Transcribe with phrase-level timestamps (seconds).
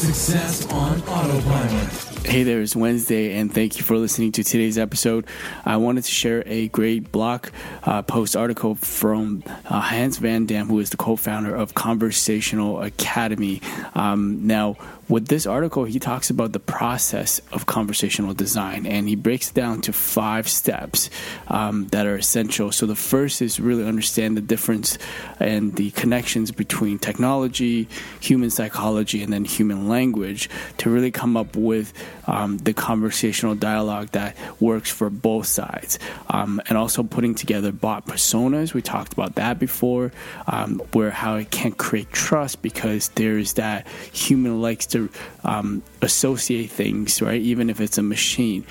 [0.00, 2.10] Success on Autopilot.
[2.24, 5.26] Hey there, it's Wednesday, and thank you for listening to today's episode.
[5.64, 7.48] I wanted to share a great blog
[7.82, 12.82] uh, post article from uh, Hans Van Dam, who is the co founder of Conversational
[12.82, 13.60] Academy.
[13.94, 14.76] Um, now,
[15.08, 19.54] with this article, he talks about the process of conversational design and he breaks it
[19.54, 21.10] down to five steps
[21.48, 22.70] um, that are essential.
[22.70, 24.98] So, the first is really understand the difference
[25.40, 27.88] and the connections between technology,
[28.20, 30.48] human psychology, and then human language
[30.78, 31.92] to really come up with
[32.26, 35.98] um, the conversational dialogue that works for both sides.
[36.28, 38.72] Um, and also putting together bot personas.
[38.72, 40.12] We talked about that before,
[40.46, 45.10] um, where how it can't create trust because there's that human likes to
[45.44, 47.40] um, associate things, right?
[47.40, 48.64] Even if it's a machine.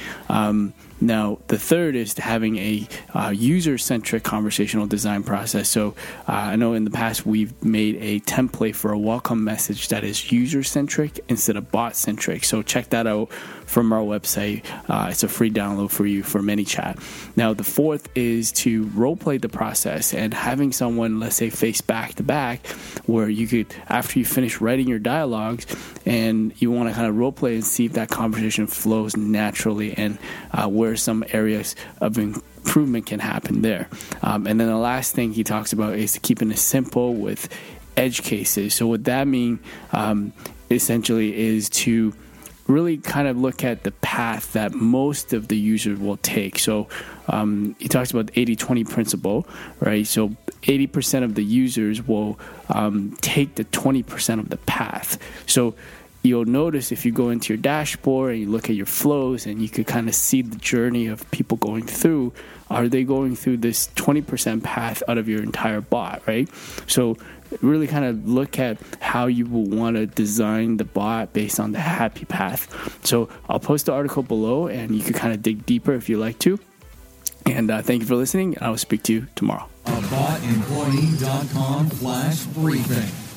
[1.01, 5.69] Now, the third is having a uh, user centric conversational design process.
[5.69, 5.95] So,
[6.27, 10.03] uh, I know in the past we've made a template for a welcome message that
[10.03, 12.43] is user centric instead of bot centric.
[12.43, 13.31] So, check that out
[13.65, 14.65] from our website.
[14.89, 17.37] Uh, it's a free download for you for ManyChat.
[17.37, 21.81] Now, the fourth is to role play the process and having someone, let's say, face
[21.81, 22.65] back to back,
[23.05, 25.65] where you could, after you finish writing your dialogues
[26.09, 29.93] and you want to kind of role play and see if that conversation flows naturally
[29.93, 30.17] and
[30.51, 33.87] uh, where some areas of improvement can happen there.
[34.23, 37.47] Um, and then the last thing he talks about is keeping it simple with
[37.95, 38.73] edge cases.
[38.73, 39.59] So, what that means
[39.93, 40.33] um,
[40.71, 42.13] essentially is to
[42.65, 46.59] really kind of look at the path that most of the users will take.
[46.59, 46.87] So
[47.27, 49.47] um, he talks about the 80 20 principle,
[49.79, 50.05] right?
[50.05, 55.17] So 80% of the users will um, take the 20% of the path.
[55.45, 55.75] So
[56.21, 59.61] you'll notice if you go into your dashboard and you look at your flows and
[59.61, 62.33] you could kind of see the journey of people going through
[62.69, 66.49] are they going through this 20% path out of your entire bot right?
[66.87, 67.17] So
[67.61, 71.71] really kind of look at how you will want to design the bot based on
[71.71, 73.05] the happy path.
[73.05, 76.17] So i'll post the article below and you can kind of dig deeper if you
[76.17, 76.59] like to
[77.53, 78.57] and uh, thank you for listening.
[78.61, 79.67] I will speak to you tomorrow.
[79.85, 83.28] Abotemployee.com slash briefing